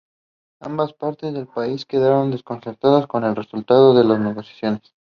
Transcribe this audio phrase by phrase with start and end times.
[0.61, 4.95] Ambas partes del país quedaron descontentas con el resultado de las negociaciones.